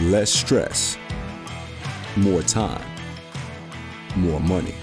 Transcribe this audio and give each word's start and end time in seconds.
less 0.00 0.32
stress, 0.32 0.96
more 2.16 2.40
time, 2.40 2.82
more 4.16 4.40
money. 4.40 4.74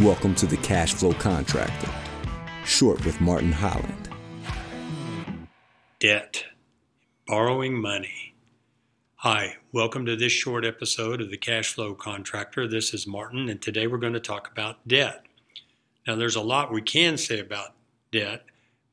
Welcome 0.00 0.34
to 0.34 0.46
the 0.46 0.58
Cash 0.58 0.92
Flow 0.92 1.14
Contractor, 1.14 1.90
short 2.66 3.02
with 3.06 3.22
Martin 3.22 3.52
Holland. 3.52 4.10
Debt, 5.98 6.44
borrowing 7.26 7.80
money. 7.80 8.34
Hi, 9.16 9.56
welcome 9.72 10.04
to 10.04 10.14
this 10.14 10.32
short 10.32 10.66
episode 10.66 11.22
of 11.22 11.30
the 11.30 11.38
Cash 11.38 11.72
Flow 11.72 11.94
Contractor. 11.94 12.68
This 12.68 12.92
is 12.92 13.06
Martin, 13.06 13.48
and 13.48 13.62
today 13.62 13.86
we're 13.86 13.96
going 13.96 14.12
to 14.12 14.20
talk 14.20 14.50
about 14.52 14.86
debt. 14.86 15.22
Now, 16.06 16.16
there's 16.16 16.36
a 16.36 16.42
lot 16.42 16.70
we 16.70 16.82
can 16.82 17.16
say 17.16 17.40
about 17.40 17.70
debt, 18.12 18.44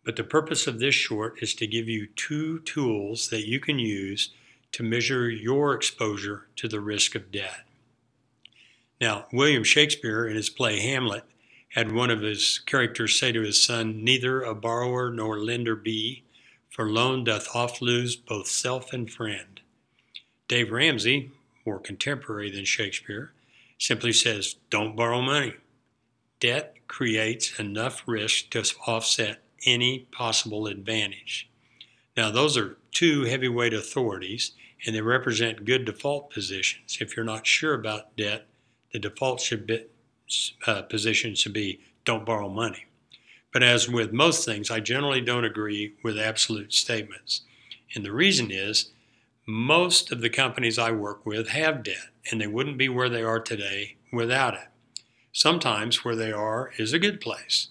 but 0.05 0.15
the 0.15 0.23
purpose 0.23 0.65
of 0.65 0.79
this 0.79 0.95
short 0.95 1.43
is 1.43 1.53
to 1.55 1.67
give 1.67 1.89
you 1.89 2.07
two 2.15 2.59
tools 2.59 3.27
that 3.27 3.45
you 3.45 3.59
can 3.59 3.77
use 3.77 4.31
to 4.73 4.84
measure 4.84 5.30
your 5.30 5.73
exposure 5.73 6.48
to 6.55 6.67
the 6.67 6.80
risk 6.80 7.16
of 7.16 7.31
debt. 7.31 7.66
Now, 8.99 9.25
William 9.34 9.63
Shakespeare, 9.63 10.27
in 10.27 10.35
his 10.35 10.49
play 10.49 10.80
Hamlet, 10.80 11.23
had 11.70 11.91
one 11.91 12.11
of 12.11 12.21
his 12.21 12.59
characters 12.59 13.17
say 13.17 13.31
to 13.31 13.41
his 13.41 13.61
son, 13.61 14.03
Neither 14.03 14.41
a 14.41 14.53
borrower 14.53 15.09
nor 15.09 15.39
lender 15.39 15.75
be, 15.75 16.23
for 16.70 16.89
loan 16.89 17.23
doth 17.23 17.47
oft 17.55 17.81
lose 17.81 18.16
both 18.16 18.47
self 18.47 18.94
and 18.94 19.11
friend. 19.11 19.61
Dave 20.47 20.72
Ramsey, 20.72 21.31
more 21.66 21.80
contemporary 21.80 22.52
than 22.52 22.66
Shakespeare, 22.66 23.31
simply 23.77 24.13
says, 24.13 24.55
Don't 24.69 24.95
borrow 24.95 25.22
money. 25.22 25.53
Debt 26.39 26.75
creates 26.88 27.58
enough 27.59 28.03
risk 28.05 28.49
to 28.49 28.63
offset 28.85 29.39
any 29.66 29.99
possible 30.11 30.67
advantage. 30.67 31.49
Now, 32.17 32.31
those 32.31 32.58
are 32.58 32.77
two 32.91 33.23
heavyweight 33.23 33.73
authorities, 33.73 34.52
and 34.85 34.95
they 34.95 35.02
represent 35.02 35.66
good 35.66 35.86
default 35.86 36.31
positions. 36.31 36.97
If 37.00 37.16
you're 37.16 37.25
not 37.25 37.45
sure 37.45 37.73
about 37.73 38.16
debt, 38.17 38.47
the 38.92 39.00
default 39.00 39.39
should 39.42 39.67
be, 39.67 39.86
uh, 40.66 40.81
position 40.83 41.36
should 41.36 41.53
be 41.53 41.80
don't 42.05 42.25
borrow 42.25 42.50
money. 42.50 42.86
But 43.53 43.64
as 43.64 43.89
with 43.89 44.14
most 44.14 44.45
things, 44.45 44.72
I 44.72 44.80
generally 44.80 45.22
don't 45.22 45.45
agree 45.45 45.94
with 46.03 46.17
absolute 46.17 46.73
statements. 46.73 47.42
And 47.94 48.05
the 48.05 48.14
reason 48.14 48.50
is 48.50 48.92
most 49.45 50.11
of 50.11 50.22
the 50.22 50.30
companies 50.30 50.80
I 50.80 50.92
work 50.92 51.25
with 51.25 51.50
have 51.50 51.83
debt, 51.83 52.09
and 52.31 52.39
they 52.39 52.48
wouldn't 52.48 52.77
be 52.77 52.89
where 52.89 53.09
they 53.09 53.23
are 53.23 53.39
today 53.39 53.98
without 54.11 54.53
it. 54.53 54.67
Sometimes 55.33 56.03
where 56.03 56.16
they 56.16 56.31
are 56.31 56.72
is 56.77 56.94
a 56.94 57.00
good 57.00 57.20
place, 57.20 57.70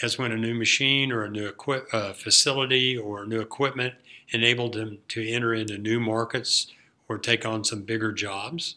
as 0.00 0.18
when 0.18 0.32
a 0.32 0.36
new 0.36 0.54
machine 0.54 1.12
or 1.12 1.24
a 1.24 1.30
new 1.30 1.48
equi- 1.48 1.82
uh, 1.92 2.12
facility 2.12 2.96
or 2.96 3.26
new 3.26 3.40
equipment 3.40 3.94
enabled 4.30 4.74
them 4.74 4.98
to 5.08 5.26
enter 5.28 5.52
into 5.52 5.76
new 5.76 6.00
markets 6.00 6.68
or 7.08 7.18
take 7.18 7.44
on 7.44 7.64
some 7.64 7.82
bigger 7.82 8.12
jobs. 8.12 8.76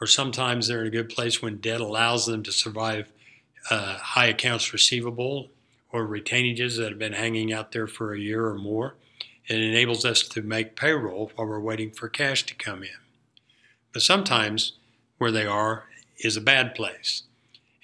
Or 0.00 0.06
sometimes 0.06 0.66
they're 0.66 0.80
in 0.80 0.88
a 0.88 0.90
good 0.90 1.08
place 1.08 1.40
when 1.40 1.58
debt 1.58 1.80
allows 1.80 2.26
them 2.26 2.42
to 2.42 2.52
survive 2.52 3.08
uh, 3.70 3.98
high 3.98 4.26
accounts 4.26 4.72
receivable 4.72 5.50
or 5.92 6.06
retainages 6.06 6.78
that 6.78 6.88
have 6.90 6.98
been 6.98 7.12
hanging 7.12 7.52
out 7.52 7.72
there 7.72 7.86
for 7.86 8.12
a 8.12 8.18
year 8.18 8.46
or 8.46 8.54
more. 8.54 8.94
It 9.46 9.60
enables 9.60 10.04
us 10.04 10.22
to 10.28 10.42
make 10.42 10.76
payroll 10.76 11.32
while 11.34 11.46
we're 11.46 11.60
waiting 11.60 11.90
for 11.90 12.08
cash 12.08 12.44
to 12.46 12.54
come 12.54 12.82
in. 12.82 12.88
But 13.92 14.02
sometimes 14.02 14.74
where 15.18 15.32
they 15.32 15.46
are 15.46 15.84
is 16.18 16.36
a 16.36 16.40
bad 16.40 16.74
place. 16.74 17.24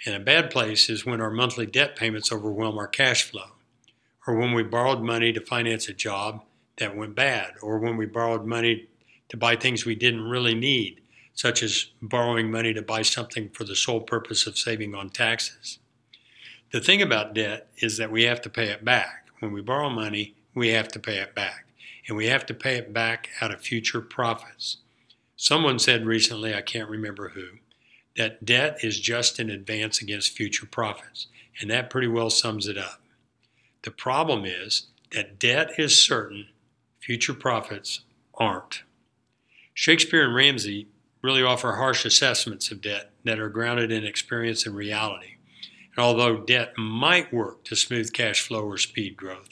And 0.05 0.14
a 0.14 0.20
bad 0.20 0.50
place 0.50 0.91
is 0.91 1.06
when 1.06 1.20
our 1.20 1.30
monthly 1.30 1.66
debt 1.66 1.97
payments 1.97 2.30
overwhelm 2.30 2.78
our 2.78 2.86
cash 2.86 3.22
flow, 3.25 3.52
or 4.27 4.36
when 4.36 4.53
we 4.53 4.62
borrowed 4.62 5.00
money 5.00 5.33
to 5.33 5.41
finance 5.41 5.88
a 5.88 5.94
job 5.94 6.42
that 6.78 6.97
went 6.97 7.14
bad, 7.14 7.55
or 7.62 7.78
when 7.78 7.97
we 7.97 8.06
borrowed 8.06 8.44
money 8.44 8.88
to 9.28 9.36
buy 9.36 9.56
things 9.56 9.86
we 9.86 9.94
didn't 9.94 10.28
really 10.28 10.55
need, 10.55 11.00
such 11.34 11.62
as 11.62 11.86
borrowing 12.03 12.50
money 12.50 12.75
to 12.75 12.83
buy 12.83 13.03
something 13.03 13.48
for 13.50 13.64
the 13.64 13.76
sole 13.76 14.00
purpose 14.00 14.47
of 14.47 14.59
saving 14.59 14.94
on 14.94 15.09
taxes. 15.09 15.78
The 16.72 16.81
thing 16.81 17.00
about 17.00 17.34
debt 17.34 17.69
is 17.78 17.97
that 17.97 18.10
we 18.10 18.25
have 18.25 18.41
to 18.43 18.50
pay 18.50 18.69
it 18.69 18.84
back. 18.84 19.28
When 19.38 19.53
we 19.53 19.60
borrow 19.60 19.88
money, 19.88 20.34
we 20.54 20.69
have 20.69 20.88
to 20.88 20.99
pay 20.99 21.19
it 21.19 21.34
back. 21.34 21.66
And 22.09 22.16
we 22.16 22.26
have 22.26 22.47
to 22.47 22.54
pay 22.54 22.76
it 22.76 22.93
back 22.93 23.28
out 23.41 23.53
of 23.53 23.60
future 23.60 24.00
profits. 24.00 24.78
Someone 25.37 25.78
said 25.78 26.06
recently, 26.06 26.54
I 26.54 26.62
can't 26.62 26.88
remember 26.88 27.31
who, 27.31 27.59
that 28.16 28.44
debt 28.44 28.78
is 28.82 28.99
just 28.99 29.38
an 29.38 29.50
advance 29.50 30.00
against 30.00 30.37
future 30.37 30.66
profits. 30.66 31.27
And 31.60 31.71
that 31.71 31.91
pretty 31.91 32.09
well 32.09 32.31
sums 32.31 32.66
it 32.66 32.77
up. 32.77 33.00
The 33.82 33.91
problem 33.91 34.44
is 34.44 34.88
that 35.12 35.38
debt 35.38 35.78
is 35.78 36.03
certain, 36.03 36.49
future 37.00 37.34
profits 37.34 38.00
aren't. 38.34 38.82
Shakespeare 39.72 40.25
and 40.25 40.34
Ramsey 40.34 40.88
really 41.22 41.43
offer 41.43 41.72
harsh 41.72 42.05
assessments 42.05 42.71
of 42.71 42.81
debt 42.81 43.10
that 43.25 43.38
are 43.38 43.49
grounded 43.49 43.91
in 43.91 44.05
experience 44.05 44.66
and 44.66 44.75
reality. 44.75 45.37
And 45.97 46.05
although 46.05 46.38
debt 46.38 46.76
might 46.76 47.32
work 47.32 47.65
to 47.65 47.76
smooth 47.76 48.12
cash 48.12 48.41
flow 48.41 48.62
or 48.62 48.78
speed 48.78 49.16
growth, 49.16 49.49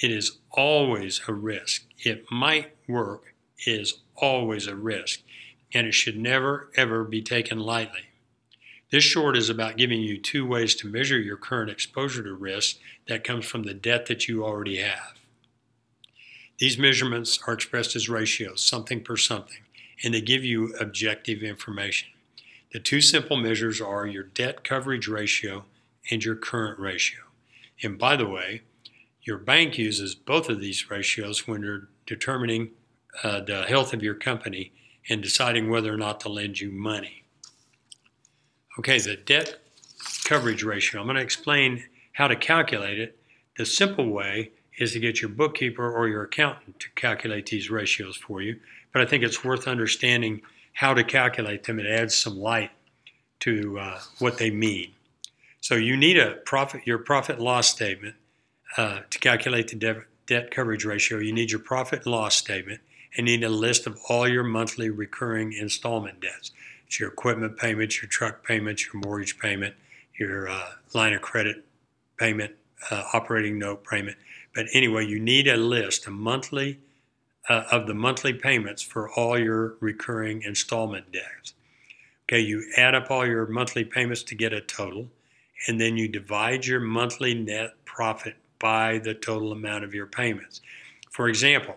it 0.00 0.10
is 0.10 0.38
always 0.50 1.20
a 1.26 1.32
risk. 1.32 1.84
It 1.98 2.24
might 2.30 2.76
work 2.86 3.34
is 3.66 4.00
always 4.16 4.66
a 4.66 4.76
risk, 4.76 5.20
and 5.74 5.86
it 5.86 5.94
should 5.94 6.16
never, 6.16 6.70
ever 6.76 7.04
be 7.04 7.22
taken 7.22 7.58
lightly. 7.58 8.07
This 8.90 9.04
short 9.04 9.36
is 9.36 9.50
about 9.50 9.76
giving 9.76 10.00
you 10.00 10.18
two 10.18 10.46
ways 10.46 10.74
to 10.76 10.88
measure 10.88 11.18
your 11.18 11.36
current 11.36 11.70
exposure 11.70 12.22
to 12.22 12.32
risk 12.32 12.78
that 13.06 13.24
comes 13.24 13.44
from 13.44 13.64
the 13.64 13.74
debt 13.74 14.06
that 14.06 14.28
you 14.28 14.44
already 14.44 14.78
have. 14.78 15.14
These 16.58 16.78
measurements 16.78 17.38
are 17.46 17.52
expressed 17.52 17.94
as 17.96 18.08
ratios, 18.08 18.62
something 18.62 19.02
per 19.02 19.16
something, 19.16 19.60
and 20.02 20.14
they 20.14 20.22
give 20.22 20.42
you 20.42 20.74
objective 20.80 21.42
information. 21.42 22.08
The 22.72 22.80
two 22.80 23.00
simple 23.00 23.36
measures 23.36 23.80
are 23.80 24.06
your 24.06 24.24
debt 24.24 24.64
coverage 24.64 25.06
ratio 25.06 25.64
and 26.10 26.24
your 26.24 26.34
current 26.34 26.78
ratio. 26.78 27.20
And 27.82 27.98
by 27.98 28.16
the 28.16 28.28
way, 28.28 28.62
your 29.22 29.38
bank 29.38 29.76
uses 29.76 30.14
both 30.14 30.48
of 30.48 30.60
these 30.60 30.90
ratios 30.90 31.46
when 31.46 31.62
you're 31.62 31.88
determining 32.06 32.70
uh, 33.22 33.40
the 33.40 33.64
health 33.64 33.92
of 33.92 34.02
your 34.02 34.14
company 34.14 34.72
and 35.08 35.22
deciding 35.22 35.68
whether 35.68 35.92
or 35.92 35.98
not 35.98 36.20
to 36.20 36.28
lend 36.28 36.60
you 36.60 36.70
money. 36.70 37.24
Okay, 38.78 39.00
the 39.00 39.16
debt 39.16 39.58
coverage 40.24 40.62
ratio. 40.62 41.00
I'm 41.00 41.08
going 41.08 41.16
to 41.16 41.22
explain 41.22 41.84
how 42.12 42.28
to 42.28 42.36
calculate 42.36 43.00
it. 43.00 43.18
The 43.56 43.66
simple 43.66 44.08
way 44.08 44.52
is 44.78 44.92
to 44.92 45.00
get 45.00 45.20
your 45.20 45.30
bookkeeper 45.30 45.90
or 45.90 46.06
your 46.06 46.22
accountant 46.22 46.78
to 46.78 46.88
calculate 46.94 47.46
these 47.46 47.70
ratios 47.70 48.16
for 48.16 48.40
you, 48.40 48.60
but 48.92 49.02
I 49.02 49.06
think 49.06 49.24
it's 49.24 49.42
worth 49.42 49.66
understanding 49.66 50.42
how 50.74 50.94
to 50.94 51.02
calculate 51.02 51.64
them. 51.64 51.80
It 51.80 51.86
adds 51.86 52.16
some 52.16 52.38
light 52.38 52.70
to 53.40 53.80
uh, 53.80 54.00
what 54.20 54.38
they 54.38 54.50
mean. 54.50 54.92
So 55.60 55.74
you 55.74 55.96
need 55.96 56.16
a 56.16 56.34
profit, 56.44 56.86
your 56.86 56.98
profit 56.98 57.40
loss 57.40 57.66
statement 57.68 58.14
uh, 58.76 59.00
to 59.10 59.18
calculate 59.18 59.68
the 59.68 59.76
de- 59.76 60.04
debt 60.26 60.52
coverage 60.52 60.84
ratio. 60.84 61.18
You 61.18 61.32
need 61.32 61.50
your 61.50 61.60
profit 61.60 62.06
loss 62.06 62.36
statement 62.36 62.80
and 63.16 63.26
need 63.26 63.42
a 63.42 63.48
list 63.48 63.88
of 63.88 63.98
all 64.08 64.28
your 64.28 64.44
monthly 64.44 64.88
recurring 64.88 65.52
installment 65.52 66.20
debts. 66.20 66.52
It's 66.88 66.98
your 66.98 67.10
equipment 67.10 67.58
payments, 67.58 68.00
your 68.00 68.08
truck 68.08 68.42
payments, 68.42 68.86
your 68.86 69.02
mortgage 69.04 69.38
payment, 69.38 69.74
your 70.18 70.48
uh, 70.48 70.70
line 70.94 71.12
of 71.12 71.20
credit 71.20 71.66
payment, 72.16 72.54
uh, 72.90 73.04
operating 73.12 73.58
note 73.58 73.84
payment. 73.84 74.16
But 74.54 74.66
anyway, 74.72 75.06
you 75.06 75.20
need 75.20 75.48
a 75.48 75.58
list, 75.58 76.06
a 76.06 76.10
monthly 76.10 76.78
uh, 77.46 77.64
of 77.70 77.86
the 77.86 77.94
monthly 77.94 78.32
payments 78.32 78.80
for 78.82 79.10
all 79.10 79.38
your 79.38 79.74
recurring 79.80 80.42
installment 80.42 81.12
debts. 81.12 81.52
Okay, 82.24 82.40
you 82.40 82.64
add 82.78 82.94
up 82.94 83.10
all 83.10 83.26
your 83.26 83.46
monthly 83.46 83.84
payments 83.84 84.22
to 84.22 84.34
get 84.34 84.54
a 84.54 84.60
total 84.62 85.08
and 85.66 85.78
then 85.78 85.98
you 85.98 86.08
divide 86.08 86.64
your 86.64 86.80
monthly 86.80 87.34
net 87.34 87.74
profit 87.84 88.36
by 88.58 88.98
the 88.98 89.12
total 89.12 89.52
amount 89.52 89.84
of 89.84 89.92
your 89.92 90.06
payments. 90.06 90.62
For 91.10 91.28
example, 91.28 91.76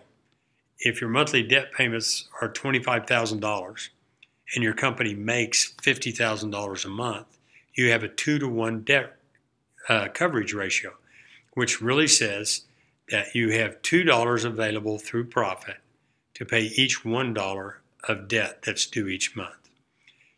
if 0.78 1.02
your 1.02 1.10
monthly 1.10 1.42
debt 1.42 1.72
payments 1.72 2.28
are 2.40 2.50
$25,000 2.50 3.88
and 4.54 4.62
your 4.62 4.74
company 4.74 5.14
makes 5.14 5.74
$50,000 5.82 6.84
a 6.84 6.88
month, 6.88 7.38
you 7.74 7.90
have 7.90 8.02
a 8.02 8.08
two 8.08 8.38
to 8.38 8.48
one 8.48 8.82
debt 8.82 9.16
uh, 9.88 10.08
coverage 10.12 10.52
ratio, 10.52 10.92
which 11.54 11.80
really 11.80 12.06
says 12.06 12.62
that 13.10 13.34
you 13.34 13.50
have 13.50 13.82
$2 13.82 14.44
available 14.44 14.98
through 14.98 15.24
profit 15.24 15.76
to 16.34 16.44
pay 16.44 16.62
each 16.62 17.02
$1 17.02 17.74
of 18.08 18.28
debt 18.28 18.62
that's 18.62 18.86
due 18.86 19.08
each 19.08 19.36
month. 19.36 19.68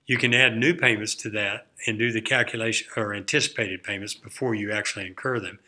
You 0.07 0.19
can 0.19 0.35
add 0.35 0.57
new 0.57 0.75
payments 0.75 1.15
to 1.17 1.31
that 1.31 1.67
and 1.87 1.99
do 1.99 2.13
the 2.13 2.21
calculation 2.21 2.89
or 2.97 3.15
anticipated 3.15 3.83
payments 3.83 4.15
before 4.15 4.55
you 4.55 4.71
actually 4.71 5.07
incur 5.07 5.41
them 5.41 5.59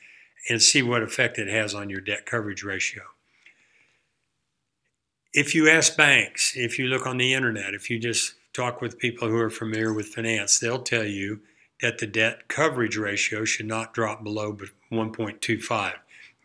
and 0.49 0.63
see 0.63 0.83
what 0.83 1.03
effect 1.03 1.39
it 1.39 1.49
has 1.49 1.75
on 1.75 1.91
your 1.91 2.01
debt 2.01 2.27
coverage 2.27 2.63
ratio. 2.63 3.03
If 5.37 5.55
you 5.55 5.69
ask 5.69 5.99
banks, 5.99 6.55
if 6.57 6.79
you 6.79 6.87
look 6.87 7.07
on 7.07 7.19
the 7.19 7.35
internet, 7.35 7.75
if 7.75 7.91
you 7.91 7.99
just 7.99 8.37
talk 8.55 8.81
with 8.81 8.99
people 8.99 9.29
who 9.29 9.37
are 9.37 9.51
familiar 9.51 9.93
with 9.93 10.07
finance, 10.07 10.59
they'll 10.59 10.79
tell 10.79 11.05
you 11.05 11.41
that 11.83 11.99
the 11.99 12.07
debt 12.07 12.49
coverage 12.49 12.97
ratio 12.97 13.45
should 13.45 13.67
not 13.67 13.93
drop 13.93 14.25
below 14.25 14.57
1.25. 14.91 15.93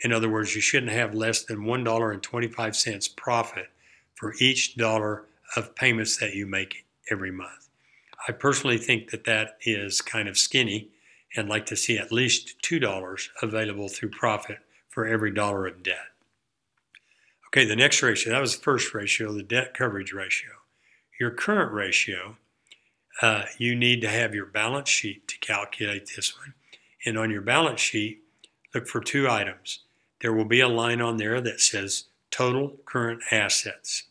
In 0.02 0.12
other 0.12 0.28
words, 0.28 0.56
you 0.56 0.60
shouldn't 0.60 0.92
have 0.92 1.16
less 1.16 1.42
than 1.42 1.60
$1.25 1.60 3.16
profit 3.16 3.70
for 4.14 4.34
each 4.42 4.76
dollar 4.76 5.24
of 5.56 5.74
payments 5.74 6.18
that 6.18 6.36
you 6.36 6.46
make 6.46 6.86
every 7.10 7.32
month. 7.32 7.70
I 8.28 8.34
personally 8.34 8.78
think 8.78 9.12
that 9.12 9.24
that 9.24 9.56
is 9.62 10.02
kind 10.02 10.28
of 10.28 10.38
skinny 10.38 10.90
and 11.34 11.48
like 11.48 11.66
to 11.68 11.78
see 11.78 11.98
at 11.98 12.12
least 12.12 12.62
$2 12.62 13.30
available 13.42 13.88
through 13.88 14.10
profit 14.10 14.60
for 14.90 15.08
every 15.08 15.32
dollar 15.32 15.66
of 15.66 15.82
debt. 15.82 16.08
Okay, 17.54 17.66
the 17.66 17.76
next 17.76 18.02
ratio, 18.02 18.32
that 18.32 18.40
was 18.40 18.56
the 18.56 18.64
first 18.64 18.94
ratio, 18.94 19.34
the 19.34 19.44
debt 19.44 19.74
coverage 19.74 20.14
ratio. 20.14 20.52
Your 21.20 21.32
current 21.32 21.74
ratio, 21.74 22.38
uh, 23.22 23.44
you 23.58 23.76
need 23.76 24.00
to 24.02 24.08
have 24.08 24.34
your 24.34 24.46
balance 24.46 24.88
sheet 24.88 25.28
to 25.28 25.38
calculate 25.40 26.12
this 26.16 26.38
one. 26.38 26.54
And 27.06 27.18
on 27.18 27.30
your 27.30 27.42
balance 27.42 27.82
sheet, 27.82 28.24
look 28.74 28.88
for 28.88 29.02
two 29.02 29.30
items. 29.30 29.80
There 30.22 30.32
will 30.32 30.46
be 30.46 30.62
a 30.62 30.70
line 30.70 31.02
on 31.02 31.18
there 31.18 31.42
that 31.42 31.60
says 31.60 32.06
total 32.30 32.78
current 32.86 33.22
assets. 33.32 34.04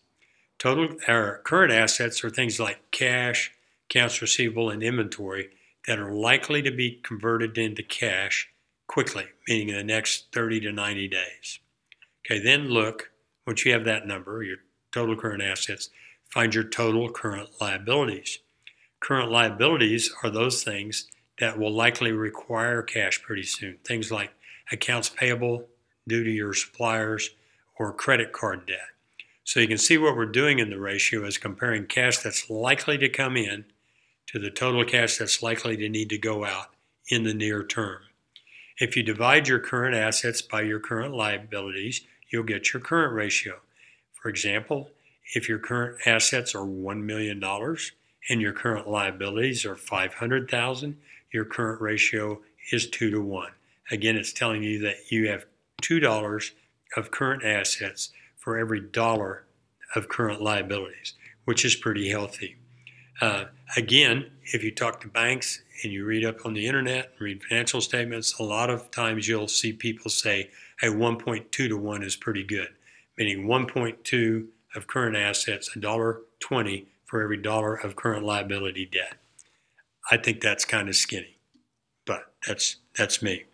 Total 0.58 0.98
or 1.08 1.40
current 1.42 1.72
assets 1.72 2.22
are 2.22 2.28
things 2.28 2.60
like 2.60 2.90
cash, 2.90 3.52
accounts 3.88 4.20
receivable, 4.20 4.69
and 4.69 4.82
inventory 4.82 5.48
that 5.87 5.98
are 5.98 6.12
likely 6.12 6.60
to 6.60 6.70
be 6.70 7.00
converted 7.02 7.56
into 7.56 7.82
cash 7.82 8.50
quickly, 8.87 9.28
meaning 9.48 9.70
in 9.70 9.76
the 9.76 9.82
next 9.82 10.26
30 10.32 10.60
to 10.60 10.72
90 10.72 11.08
days. 11.08 11.60
Okay, 12.26 12.38
then 12.38 12.69
look, 12.69 13.10
once 13.50 13.64
you 13.64 13.73
have 13.73 13.85
that 13.85 14.06
number, 14.06 14.44
your 14.44 14.58
total 14.93 15.17
current 15.17 15.43
assets, 15.43 15.91
find 16.32 16.55
your 16.55 16.62
total 16.62 17.11
current 17.11 17.49
liabilities. 17.61 18.38
Current 19.00 19.29
liabilities 19.29 20.08
are 20.23 20.31
those 20.31 20.62
things 20.62 21.08
that 21.41 21.58
will 21.58 21.73
likely 21.73 22.12
require 22.12 22.81
cash 22.81 23.20
pretty 23.20 23.43
soon. 23.43 23.79
Things 23.85 24.12
like 24.12 24.31
accounts 24.70 25.08
payable 25.08 25.67
due 26.06 26.23
to 26.23 26.31
your 26.31 26.55
suppliers 26.55 27.31
or 27.76 27.93
credit 27.93 28.32
card 28.32 28.67
debt. 28.67 28.87
So 29.43 29.58
you 29.58 29.67
can 29.67 29.79
see 29.79 29.99
what 29.99 30.14
we're 30.14 30.26
doing 30.26 30.61
in 30.61 30.70
the 30.70 30.79
ratio 30.79 31.25
is 31.25 31.37
comparing 31.37 31.87
cash 31.87 32.19
that's 32.19 32.49
likely 32.49 32.99
to 32.99 33.08
come 33.08 33.37
in 33.37 33.64
to 34.29 34.38
the 34.38 34.52
total 34.52 34.85
cash 34.85 35.19
that's 35.19 35.43
likely 35.43 35.76
to 35.76 35.88
need 35.88 36.11
to 36.11 36.19
go 36.19 36.44
out 36.44 36.67
in 37.08 37.25
the 37.25 37.35
near 37.35 37.64
term. 37.64 37.99
If 38.79 38.97
you 38.97 39.02
divide 39.02 39.49
your 39.49 39.58
current 39.58 39.97
assets 39.97 40.41
by 40.41 40.62
your 40.62 40.79
current 40.79 41.14
liabilities, 41.14 42.02
you'll 42.30 42.42
get 42.44 42.72
your 42.72 42.80
current 42.80 43.14
ratio. 43.14 43.60
For 44.12 44.28
example, 44.28 44.90
if 45.34 45.48
your 45.48 45.58
current 45.58 45.98
assets 46.06 46.54
are 46.54 46.66
$1 46.66 47.02
million 47.02 47.42
and 48.28 48.40
your 48.40 48.52
current 48.52 48.88
liabilities 48.88 49.64
are 49.64 49.76
500,000, 49.76 50.96
your 51.32 51.44
current 51.44 51.80
ratio 51.80 52.40
is 52.72 52.88
2 52.88 53.10
to 53.10 53.20
1. 53.20 53.50
Again, 53.90 54.16
it's 54.16 54.32
telling 54.32 54.62
you 54.62 54.78
that 54.80 55.10
you 55.10 55.28
have 55.28 55.46
$2 55.82 56.50
of 56.96 57.10
current 57.10 57.44
assets 57.44 58.10
for 58.36 58.58
every 58.58 58.80
dollar 58.80 59.44
of 59.94 60.08
current 60.08 60.40
liabilities, 60.40 61.14
which 61.44 61.64
is 61.64 61.74
pretty 61.74 62.10
healthy. 62.10 62.56
Uh, 63.20 63.44
again, 63.76 64.31
if 64.44 64.64
you 64.64 64.70
talk 64.70 65.00
to 65.00 65.08
banks 65.08 65.62
and 65.82 65.93
you 65.93 66.05
read 66.05 66.25
up 66.25 66.44
on 66.44 66.55
the 66.55 66.67
internet, 66.67 67.11
and 67.12 67.20
read 67.20 67.43
financial 67.43 67.81
statements, 67.81 68.38
a 68.38 68.43
lot 68.43 68.70
of 68.70 68.90
times 68.90 69.28
you'll 69.28 69.49
see 69.49 69.72
people 69.72 70.11
say, 70.11 70.50
a 70.82 70.87
1.2 70.87 71.50
to 71.50 71.76
1 71.76 72.02
is 72.02 72.17
pretty 72.17 72.43
good, 72.43 72.69
meaning 73.19 73.46
1.2 73.46 74.46
of 74.75 74.87
current 74.87 75.17
assets, 75.17 75.70
$1.20 75.76 76.87
for 77.05 77.22
every 77.22 77.37
dollar 77.37 77.75
of 77.75 77.96
current 77.96 78.25
liability 78.25 78.87
debt. 78.87 79.17
I 80.11 80.16
think 80.16 80.40
that's 80.40 80.64
kind 80.64 80.88
of 80.88 80.96
skinny, 80.96 81.37
but 82.06 82.32
that's 82.46 82.76
that's 82.96 83.23
me. 83.23 83.44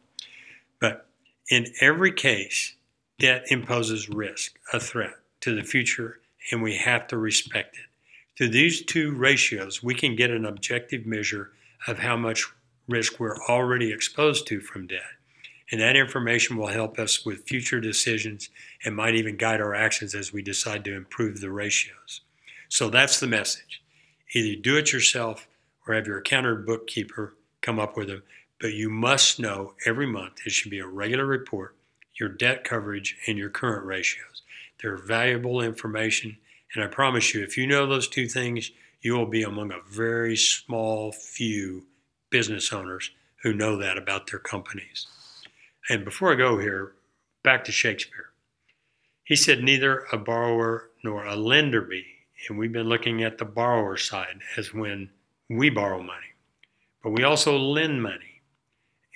But 0.81 1.07
in 1.51 1.67
every 1.81 2.13
case, 2.13 2.75
debt 3.19 3.45
imposes 3.49 4.09
risk, 4.09 4.59
a 4.73 4.81
threat 4.81 5.15
to 5.41 5.55
the 5.55 5.63
future, 5.63 6.21
and 6.51 6.63
we 6.63 6.77
have 6.77 7.07
to 7.09 7.19
respect 7.19 7.77
it. 7.77 7.96
Through 8.37 8.51
these 8.51 8.85
two 8.85 9.15
ratios, 9.15 9.83
we 9.83 9.95
can 9.95 10.15
get 10.15 10.31
an 10.31 10.45
objective 10.45 11.07
measure 11.07 11.53
of 11.87 12.01
how 12.01 12.19
much 12.19 12.45
risk 12.87 13.19
we're 13.19 13.43
already 13.49 13.91
exposed 13.93 14.47
to 14.49 14.61
from 14.61 14.87
debt. 14.87 15.01
And 15.73 15.81
that 15.81 15.97
information 15.97 16.57
will 16.57 16.67
help 16.67 16.99
us 16.99 17.25
with 17.25 17.49
future 17.49 17.81
decisions 17.81 18.51
and 18.85 18.95
might 18.95 19.15
even 19.15 19.39
guide 19.39 19.61
our 19.61 19.75
actions 19.75 20.15
as 20.15 20.33
we 20.33 20.43
decide 20.43 20.85
to 20.85 20.95
improve 20.95 21.41
the 21.41 21.51
ratios. 21.51 22.21
So 22.69 22.91
that's 22.91 23.21
the 23.21 23.27
message. 23.27 23.83
Either 24.33 24.61
do 24.61 24.77
it 24.77 24.93
yourself 24.93 25.49
or 25.87 25.95
have 25.95 26.07
your 26.07 26.19
accountant 26.19 26.67
bookkeeper 26.67 27.35
come 27.63 27.81
up 27.81 27.97
with 27.97 28.09
them, 28.09 28.23
but 28.61 28.75
you 28.75 28.91
must 28.91 29.41
know 29.41 29.73
every 29.87 30.07
month 30.07 30.41
it 30.45 30.53
should 30.53 30.71
be 30.71 30.79
a 30.79 30.87
regular 30.87 31.25
report, 31.25 31.75
your 32.21 32.29
debt 32.29 32.65
coverage, 32.65 33.17
and 33.27 33.39
your 33.39 33.51
current 33.51 33.87
ratios. 33.87 34.43
They're 34.81 34.97
valuable 34.97 35.63
information 35.63 36.37
and 36.75 36.85
I 36.85 36.89
promise 36.89 37.35
you, 37.35 37.43
if 37.43 37.57
you 37.57 37.67
know 37.67 37.87
those 37.87 38.09
two 38.09 38.29
things, 38.29 38.71
you 39.01 39.15
will 39.15 39.27
be 39.27 39.43
among 39.43 39.73
a 39.73 39.81
very 39.89 40.37
small 40.37 41.13
few 41.13 41.87
business 42.31 42.73
owners 42.73 43.11
who 43.43 43.53
know 43.53 43.77
that 43.77 43.97
about 43.97 44.31
their 44.31 44.41
companies. 44.41 45.07
And 45.89 46.05
before 46.05 46.33
I 46.33 46.37
go 46.37 46.59
here, 46.59 46.93
back 47.45 47.65
to 47.65 47.73
Shakespeare. 47.73 48.31
He 49.23 49.37
said, 49.37 49.63
Neither 49.63 50.07
a 50.13 50.19
borrower 50.19 50.91
nor 51.05 51.25
a 51.25 51.37
lender 51.37 51.81
be. 51.81 52.05
And 52.49 52.59
we've 52.59 52.73
been 52.73 52.89
looking 52.89 53.23
at 53.23 53.39
the 53.39 53.45
borrower 53.45 53.97
side 53.97 54.41
as 54.57 54.75
when 54.75 55.11
we 55.49 55.71
borrow 55.71 56.03
money, 56.03 56.35
but 57.03 57.11
we 57.11 57.25
also 57.25 57.57
lend 57.57 58.03
money. 58.03 58.43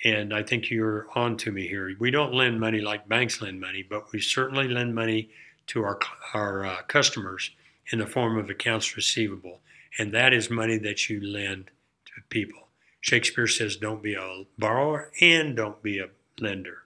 And 0.03 0.33
I 0.33 0.43
think 0.43 0.69
you're 0.69 1.07
on 1.13 1.37
to 1.37 1.51
me 1.51 1.67
here. 1.67 1.95
We 1.99 2.09
don't 2.09 2.33
lend 2.33 2.59
money 2.59 2.81
like 2.81 3.07
banks 3.07 3.41
lend 3.41 3.61
money, 3.61 3.85
but 3.87 4.11
we 4.11 4.19
certainly 4.19 4.67
lend 4.67 4.95
money 4.95 5.29
to 5.71 5.83
our, 5.83 5.99
our 6.33 6.65
uh, 6.65 6.81
customers 6.87 7.51
in 7.91 7.99
the 7.99 8.05
form 8.05 8.37
of 8.37 8.49
accounts 8.49 8.97
receivable. 8.97 9.59
And 9.97 10.13
that 10.13 10.33
is 10.33 10.49
money 10.49 10.77
that 10.79 11.09
you 11.09 11.21
lend 11.21 11.71
to 12.05 12.21
people. 12.29 12.67
Shakespeare 12.99 13.47
says, 13.47 13.77
don't 13.77 14.03
be 14.03 14.15
a 14.15 14.43
borrower 14.59 15.11
and 15.21 15.55
don't 15.55 15.81
be 15.81 15.99
a 15.99 16.09
lender. 16.39 16.79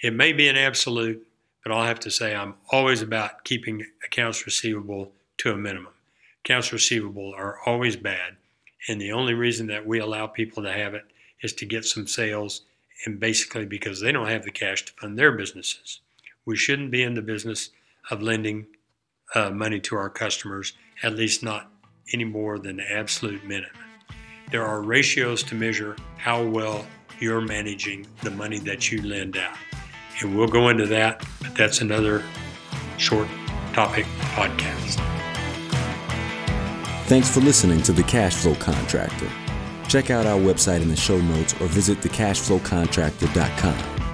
It 0.00 0.14
may 0.14 0.32
be 0.32 0.48
an 0.48 0.56
absolute, 0.56 1.26
but 1.62 1.72
I'll 1.72 1.86
have 1.86 2.00
to 2.00 2.10
say 2.10 2.34
I'm 2.34 2.54
always 2.70 3.02
about 3.02 3.42
keeping 3.42 3.84
accounts 4.04 4.46
receivable 4.46 5.10
to 5.38 5.52
a 5.52 5.56
minimum. 5.56 5.92
Accounts 6.44 6.72
receivable 6.72 7.34
are 7.36 7.58
always 7.66 7.96
bad, 7.96 8.36
and 8.86 9.00
the 9.00 9.12
only 9.12 9.34
reason 9.34 9.66
that 9.68 9.86
we 9.86 9.98
allow 9.98 10.26
people 10.26 10.62
to 10.62 10.72
have 10.72 10.94
it 10.94 11.04
is 11.40 11.52
to 11.54 11.66
get 11.66 11.84
some 11.84 12.06
sales 12.06 12.62
and 13.06 13.18
basically 13.18 13.64
because 13.64 14.00
they 14.00 14.12
don't 14.12 14.28
have 14.28 14.44
the 14.44 14.50
cash 14.50 14.84
to 14.84 14.92
fund 14.92 15.18
their 15.18 15.32
businesses. 15.32 16.00
We 16.44 16.56
shouldn't 16.56 16.90
be 16.90 17.02
in 17.02 17.14
the 17.14 17.22
business 17.22 17.70
of 18.10 18.22
lending 18.22 18.66
uh, 19.34 19.50
money 19.50 19.80
to 19.80 19.96
our 19.96 20.10
customers, 20.10 20.74
at 21.02 21.14
least 21.14 21.42
not 21.42 21.70
any 22.12 22.24
more 22.24 22.58
than 22.58 22.76
the 22.76 22.92
absolute 22.92 23.44
minimum. 23.44 23.70
There 24.50 24.64
are 24.64 24.82
ratios 24.82 25.42
to 25.44 25.54
measure 25.54 25.96
how 26.18 26.44
well 26.44 26.86
you're 27.18 27.40
managing 27.40 28.06
the 28.22 28.30
money 28.30 28.58
that 28.60 28.92
you 28.92 29.02
lend 29.02 29.36
out. 29.36 29.56
And 30.20 30.36
we'll 30.36 30.48
go 30.48 30.68
into 30.68 30.86
that, 30.86 31.24
but 31.40 31.54
that's 31.54 31.80
another 31.80 32.22
short 32.98 33.28
topic 33.72 34.04
podcast. 34.34 35.00
Thanks 37.06 37.32
for 37.32 37.40
listening 37.40 37.82
to 37.82 37.92
The 37.92 38.02
Cash 38.04 38.36
Flow 38.36 38.54
Contractor. 38.54 39.28
Check 39.88 40.10
out 40.10 40.26
our 40.26 40.38
website 40.38 40.80
in 40.80 40.88
the 40.88 40.96
show 40.96 41.20
notes 41.20 41.54
or 41.60 41.66
visit 41.66 42.00
thecashflowcontractor.com. 42.00 44.13